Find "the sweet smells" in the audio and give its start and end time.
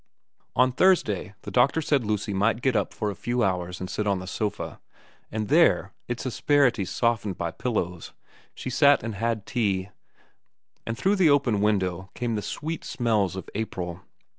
12.33-13.35